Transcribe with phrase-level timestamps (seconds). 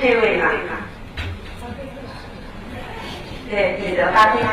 [0.00, 0.44] 识这位呢？
[3.48, 4.48] 对，彼得·巴菲特，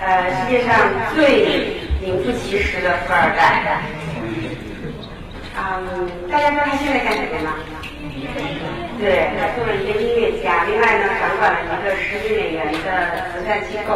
[0.00, 0.74] 呃，世界上
[1.14, 3.80] 最名副其实的富二代。
[5.58, 7.56] 嗯，大家知道他现在干什么吗？
[9.00, 12.86] 对，他做了一个音乐家，另外呢，掌管了一个十亿美元的
[13.32, 13.90] 慈善机构，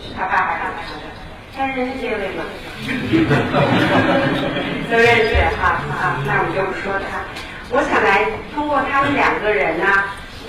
[0.00, 1.02] 是他爸爸掌管的。
[1.54, 2.40] 他认识这位吗？
[4.90, 5.30] 都认识
[5.60, 5.62] 哈
[5.92, 7.04] 啊，那我们就不说他。
[7.68, 8.32] 我想来通
[8.72, 9.84] 通过他们两个人呢，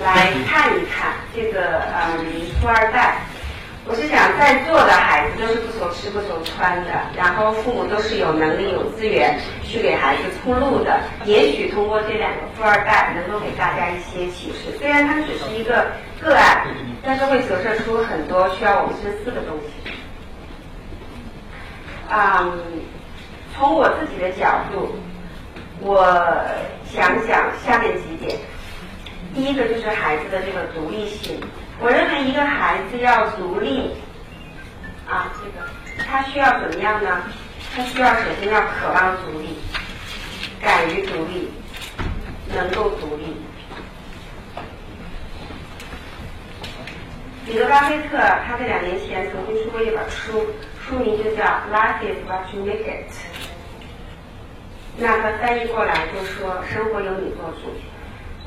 [0.02, 2.24] 来看一看这个嗯
[2.58, 3.18] 富二代。
[3.86, 11.00] 我是想在座的孩子都是不愁吃不愁穿的，然后父母都是有能力有资源去给孩子铺路的。
[11.26, 14.74] 也许通过这两个富二代，能够给大家一些启示。
[14.78, 16.66] 虽然他们只是一个个案，
[17.04, 19.92] 但是会折射出很多需要我们深思的东西。
[22.10, 22.58] 嗯，
[23.54, 24.96] 从我自己的角度，
[25.80, 26.04] 我
[26.84, 28.38] 想讲下面几点。
[29.34, 31.40] 第一个就是孩子的这个独立性。
[31.80, 33.90] 我认为一个孩子要独立，
[35.08, 35.66] 啊，这个
[36.06, 37.22] 他需要怎么样呢？
[37.74, 39.58] 他需要首先要渴望独立，
[40.60, 41.50] 敢于独立，
[42.54, 43.36] 能够独立。
[47.44, 48.16] 彼得·巴菲特
[48.46, 50.46] 他在两年前曾经出过一本书。
[50.86, 53.10] 书名就叫 Life is what you make it。
[54.96, 57.72] 那他翻译过来就说生活由你做主。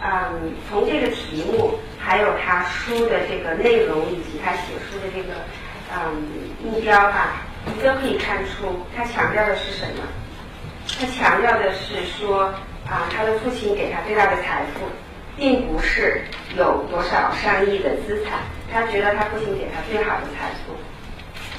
[0.02, 5.34] 嗯，从这个题目，还有他书的这个内容，以及他写书的这个
[5.94, 6.24] 嗯
[6.64, 10.04] 目标吧，你都可以看出他强调的是什么。
[11.00, 12.46] 他强调的是说
[12.88, 14.86] 啊，他的父亲给他最大的财富，
[15.36, 16.22] 并不是
[16.56, 18.40] 有多少上亿的资产，
[18.72, 20.74] 他觉得他父亲给他最好的财富。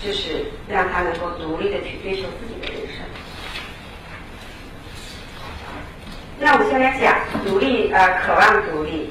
[0.01, 3.05] 就是让他能够独立的去追求自己的人生。
[6.41, 9.11] 那我们先来讲独立，呃，渴望独立。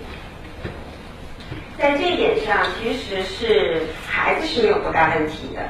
[1.77, 5.61] 在这一点上，其实是孩子是没有多大问题的，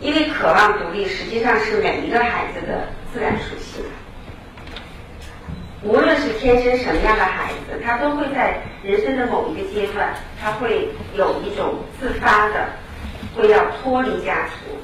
[0.00, 3.84] 因为渴望独立实际上是每一个孩子的自然属性。
[5.82, 12.68] 无论是天生什么样的孩子，他都会在人生的某一个阶段，他会有一种自发的。
[13.34, 14.76] 会要脱离家庭，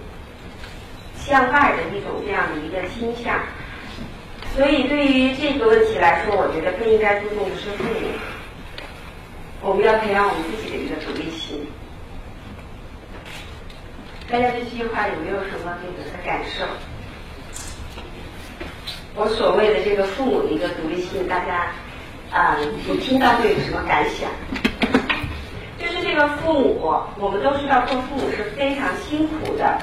[1.15, 3.35] 向外的一种这样的一个倾向，
[4.59, 8.09] 所以对于这个问题来说，我觉得更应该注重的是父母。
[9.63, 11.65] 我们要培养我们自己的一个独立性。
[14.29, 16.65] 大家对这句话有没有什么这个的感受？
[19.15, 21.71] 我所谓的这个父母的一个独立性，大家
[22.33, 22.59] 啊，
[22.89, 24.29] 你听到会有什么感想？
[25.79, 29.79] 就是这个父母，我们都知道做父母是非常辛苦的。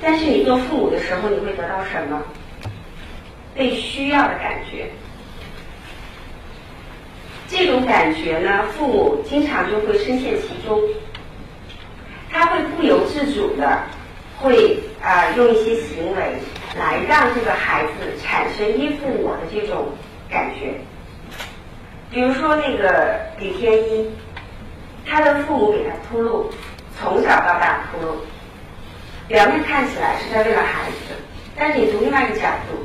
[0.00, 2.22] 但是你做父母的时候，你会得到什么？
[3.54, 4.90] 被需要的感觉。
[7.48, 10.80] 这种感觉呢，父母经常就会深陷其中。
[12.30, 13.82] 他会不由自主的，
[14.38, 16.36] 会啊用一些行为
[16.76, 17.90] 来让这个孩子
[18.22, 19.86] 产生依附我的这种
[20.28, 20.74] 感觉。
[22.10, 24.10] 比如说那个李天一。
[25.06, 26.50] 他的父母给他铺路，
[26.98, 28.16] 从小到大铺路，
[29.28, 31.14] 表面看起来是在为了孩子，
[31.54, 32.78] 但是你从另外一个角度，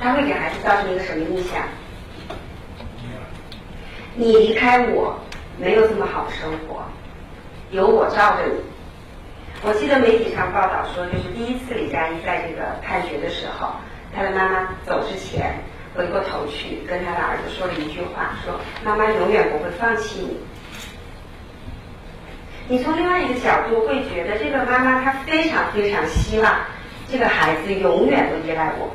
[0.00, 1.62] 他会给孩子造成一个什么印象？
[4.16, 5.20] 你离开我，
[5.58, 6.82] 没有这么好的生活，
[7.70, 8.54] 有我罩着你。
[9.62, 13.72] 我记得媒体上报道说，就是第一次李佳怡在这个判决的时候，
[14.16, 15.54] 她的妈妈走之前
[15.94, 20.38] 回过头去跟她的儿子说了一句话，说妈妈永远不会放弃你。
[22.68, 26.50] 你从另外一个角度会觉得，这个妈妈她非常非常希望
[27.10, 28.90] 这个孩子永远都依赖我，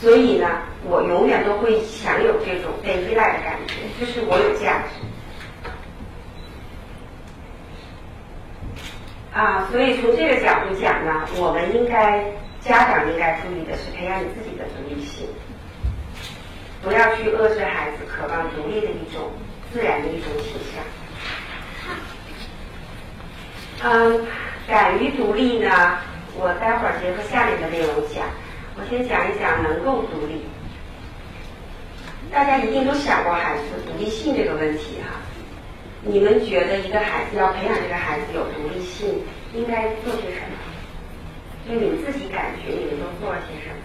[0.00, 0.48] 所以呢，
[0.82, 4.88] 我永远都会享有这种被依赖的感觉，就是我有价值。
[9.32, 12.24] 啊，所以从这个角度讲呢，我们应该
[12.60, 15.28] 家长应该注意的是培养你自己的独立性，
[16.82, 19.30] 不要去遏制孩子渴望独立的一种
[19.70, 20.82] 自然的一种倾向。
[23.82, 24.26] 嗯，
[24.66, 25.98] 敢于独立呢？
[26.36, 28.24] 我待会儿结合下面的内容讲。
[28.80, 30.40] 我先讲一讲能够独立。
[32.32, 35.20] 大家一定都想过孩子独立性这个问题哈。
[36.02, 39.22] 你们觉得一个孩子要培养这个孩子有独立性，
[39.52, 40.56] 应该做些什么？
[41.68, 43.76] 就你们自己感觉你们都做了些什么？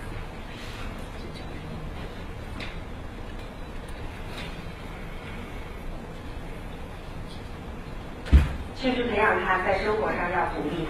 [8.82, 10.88] 就是培养他在生活上要独立，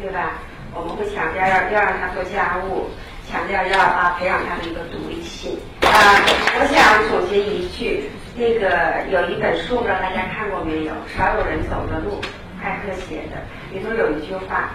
[0.00, 0.38] 对吧？
[0.78, 2.86] 我们会强调要要让他做家务，
[3.28, 5.58] 强调要啊培养他的一个独立性。
[5.82, 5.90] 啊，
[6.54, 10.94] 我想总结一句，那个有一本书，不知道大家看过没有？
[11.16, 12.20] 少有人走的路，
[12.62, 13.42] 艾克写的，
[13.72, 14.70] 里头有一句话：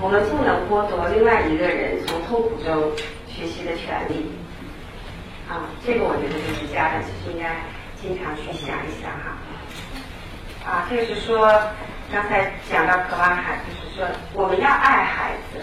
[0.00, 2.92] 我们不能剥夺另外一个人从痛苦中
[3.26, 4.30] 学习的权利。
[5.50, 7.56] 啊，这个我觉得就是家长其实应该
[8.00, 9.34] 经常去想一想哈。
[10.64, 11.50] 啊，就是说
[12.10, 15.60] 刚才讲到渴望孩，就是说我们要爱孩子，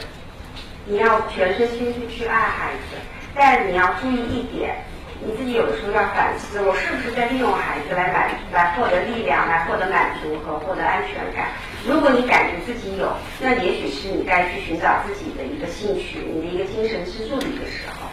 [0.85, 2.97] 你要全身心去去爱孩子，
[3.33, 4.75] 但你要注意一点，
[5.19, 11.47] 你自己有的时候要反思，我是不是在利用孩子来满来获得力量，来获得满足和获得安全感？
[11.87, 13.11] 如果你感觉自己有，
[13.41, 18.05] 那也许是你该去寻找自己的一个兴趣，你的一个精神支柱的一个时候。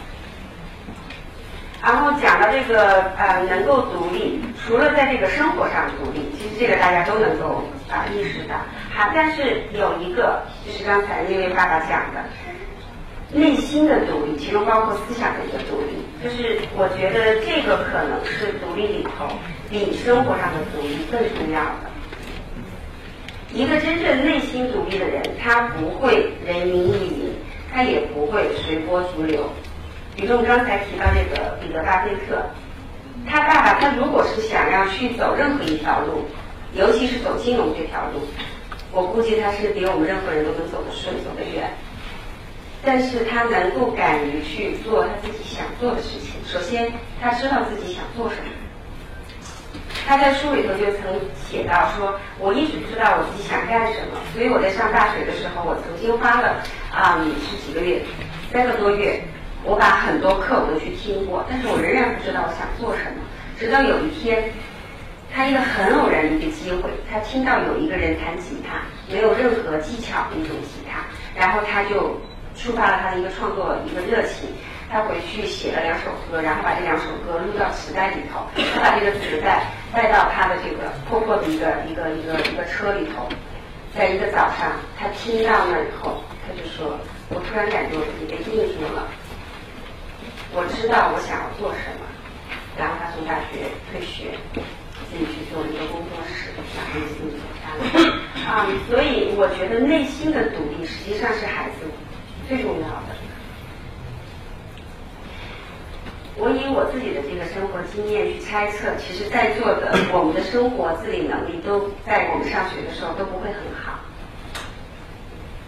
[1.83, 8.57] 然后讲到这个呃，能够独立，除了在这个生活上独立，其实这个大家都能够啊意识到。
[8.95, 12.25] 好，但是有一个就是刚才那位爸爸讲的，
[13.33, 19.27] 内心的独立，其中包括思想的一个独立，就是我觉得这个可能是独立里头
[19.71, 21.91] 比生活上的独立更重要的。
[23.53, 27.35] 一个真正内心独立的人，他不会人云亦云，
[27.71, 29.45] 他也不会随波逐流。
[30.17, 32.43] 比如我们刚才提到这个彼得巴菲特，
[33.29, 36.27] 他爸爸他如果是想要去走任何一条路，
[36.75, 38.21] 尤其是走金融这条路，
[38.93, 41.71] 我估计他是比我们任何人都能走得顺、走得远。
[42.85, 46.33] 但是他能够敢于去做他自己想做的事情。
[46.45, 48.51] 首先，他知道自己想做什么。
[50.05, 51.03] 他在书里头就曾
[51.49, 56.61] 写到说：“我一直不知道我自己想干什么，所以我在上大学的时候，我曾经花了
[56.91, 58.03] 啊是几个月，
[58.53, 59.21] 三个多月。”
[59.65, 63.23] 我把很多课我都去听过，但是我仍然不知道我想做什么。
[63.57, 64.53] 直到有一天，
[65.35, 71.01] 他一个很偶然的一个机会，他听到有一个人弹吉他，没有任何技巧的一种吉他，
[71.35, 72.21] 然后他就
[72.55, 74.49] 触发了他的一个创作一个热情。
[74.93, 78.45] 他回去写了两首歌，然后把这两首歌录到磁带里头。
[78.75, 83.27] 他把这个磁带带到他的这个破破的一个一个一个一个车里头，
[83.97, 84.71] 在一个早上，
[85.01, 86.99] 他听到那以后，他就说
[87.33, 89.09] ：“我突然感觉我自己被定住了。”
[90.53, 92.05] 我知道我想要做什么，
[92.77, 94.37] 然后他从大学退学，
[95.13, 97.85] 自己去做一个工作室，把内心走下来。
[98.49, 101.85] 啊，所以我觉得内心的独立实际上是孩子
[102.49, 103.15] 最重要的。
[106.35, 114.01] 我以我自己的这个生活经验去猜测，其实在座的我们的生活自理能力都在我们上学的时候都不会很好，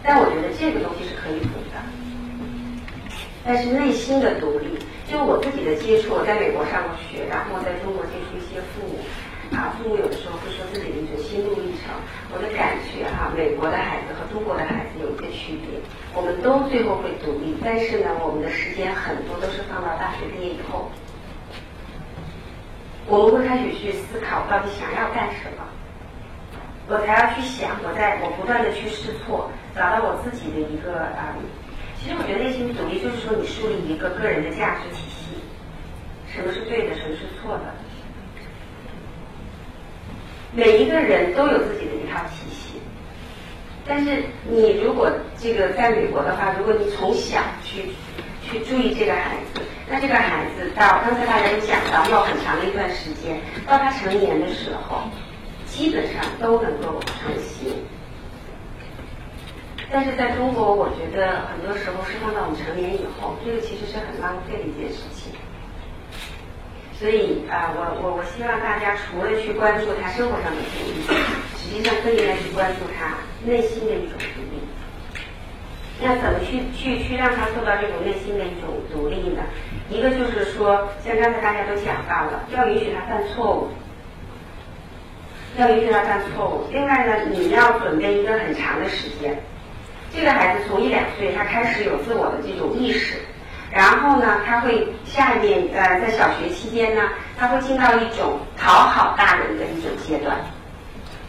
[0.02, 1.76] 但我觉得这个东西是可以补的。
[3.44, 4.67] 但是内心的独立，
[5.05, 9.05] 就我自己的接触，我在美国上过学，然后在中国接触一些父母，
[9.52, 11.93] 啊，父母有的时候会说自己的一种心路历程。
[12.32, 15.79] 我的感觉哈，美国的孩子和中国的孩子有一个区别，
[16.14, 20.91] 我们都最后会独立，但是呢，我们的时间很多都是放到大学毕业以后，
[23.06, 25.62] 我们会开始去思考到底想要干什么，
[26.88, 31.37] 我才要去想，我在我不断的去试错，找到我自己的一个啊。
[32.00, 35.38] 其实我觉得内心独立就是说，你树立一个个人的价值体系，
[36.26, 37.73] 什么是对的，什么是错的。
[40.55, 42.79] 每一个人都有自己的一套体系，
[43.85, 47.91] 但是你如果这个在美国的话，如果你从小去
[48.41, 49.61] 去注意这个孩子，
[49.91, 55.03] 那这个孩子到刚才大家都讲到，要很长的一段时间，到他成年的时候，
[55.67, 57.75] 基本上都能够成型。
[59.91, 65.33] 但是在中国，我觉得很多时候是放到我们成年以后，这个其实是很浪费的一件事情。
[66.98, 71.03] 所以啊，我我我希望大家除了去关注他生活上的独立，
[71.58, 74.63] 实际上更应该去关注他内心的一种独立。
[76.01, 79.43] 那怎么去去去让他做到这种内心的一种独立呢？
[79.91, 83.69] 一个就是说，像刚才大家都讲到了，要允许他犯错误，
[85.58, 86.72] 要允许他犯错误。
[86.72, 89.36] 另外呢，你要准备一个很长的时间。
[90.15, 93.17] 这个孩子从一两岁，他开始有自我的这种意识，
[93.75, 97.03] 然后呢，他会下面呃，在小学期间呢，
[97.37, 100.37] 他会进到一种讨好大人的一种阶段，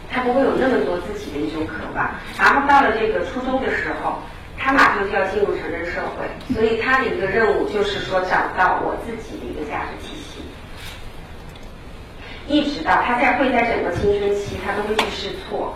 [0.08, 2.08] 他不会有那么多自己的一种渴望。
[2.38, 4.22] 然后到了这个初中的时候，
[4.56, 10.40] 他马上就要进入成人社会，所以他的一个任务就是说找到我自己的一个价值体系，
[12.46, 15.74] 一直到他在会在整个青春期，他都会去试错。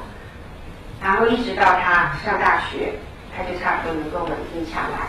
[1.03, 2.93] 然后一直到他上大学，
[3.37, 5.09] 他就差不多能够稳定下来，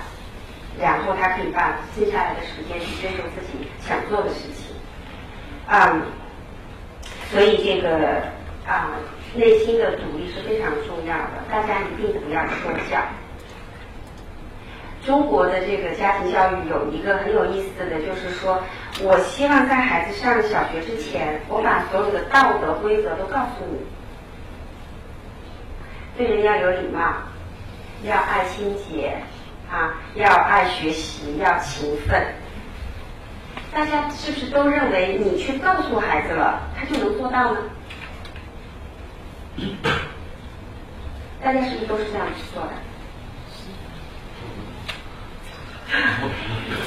[0.80, 4.76] 然后他可以把剩下来的时间去追求自己想做的事情。
[5.68, 6.02] 嗯，
[7.30, 8.22] 所以这个
[8.68, 8.92] 啊，
[9.36, 13.00] 内心的独立是非常重要的，大家一定不要说教。
[15.04, 18.62] 中国的这个家庭教育有一个很有意思的，就是说
[19.02, 23.80] 我希望在孩子上小学之前，我把所有的道德规则都告诉你。
[26.18, 27.02] 对人要有礼貌，
[28.04, 29.18] 要爱清洁，
[29.72, 32.22] 啊，要爱学习，要勤奋。
[33.74, 37.60] 大家是不是都认为你去告诉孩子了，他就能做到呢？
[41.42, 42.72] 大家是不是都是这样去做的？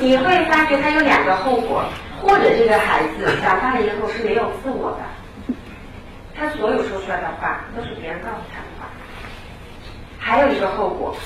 [0.00, 1.84] 你会发觉他有两个后果，
[2.20, 5.54] 或者这个孩子长大了以后是没有自我的，
[6.34, 8.88] 他所有说出来的话都是别人告诉他的话。
[10.18, 11.16] 还有一个后果，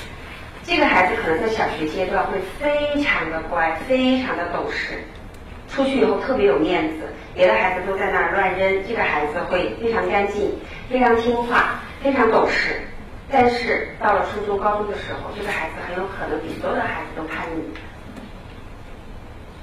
[0.69, 4.99] 这个孩子可能在小学阶段会非常的乖，非常的懂事，
[5.67, 10.53] 出去以后特别有面子，别的孩子都在那儿乱扔，这个孩子会非常干净，
[10.87, 12.79] 非常听话，非常懂事。
[13.31, 17.63] 但是到了初中、高中的时候，这个孩子很有可能比所有的孩子都叛逆，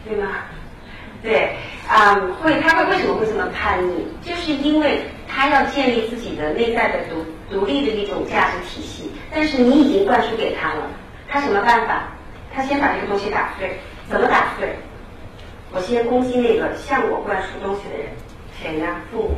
[0.04, 0.28] 对吗？
[1.22, 1.54] 对，
[1.88, 4.08] 啊，会，他会为什么会这么叛逆？
[4.22, 10.90] 就是因为他要建立自己的内在的独独立的一种价值体系，但是你已经灌输给他了，
[11.28, 12.08] 他什么办法？
[12.54, 14.74] 他先把这个东西打碎，怎么打碎？
[15.72, 18.06] 我先攻击那个向我灌输东西的人，
[18.60, 18.86] 谁呢？
[19.10, 19.34] 父母。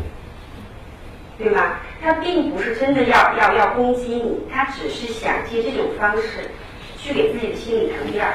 [1.38, 1.76] 对吗？
[2.02, 6.50] 他并不是真的要要要攻击你，他只是想借这种方式
[6.98, 8.34] 去给自己的心理腾地儿，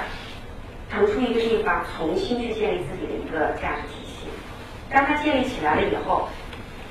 [0.90, 4.28] 腾出一个地方，重新去建立自己的一个价值体系。
[4.90, 6.30] 当他建立起来了以后，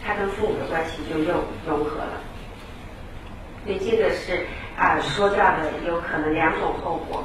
[0.04, 1.32] 他跟父母的关系就又
[1.66, 2.20] 融合了。
[3.64, 4.44] 所以这个是
[4.76, 7.24] 啊，说到的有可能两种后果。